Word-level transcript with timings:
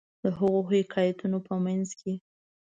د 0.23 0.25
هغو 0.37 0.61
حکایتونو 0.71 1.37
په 1.47 1.53
منځ 1.65 1.87
کې. 1.99 2.13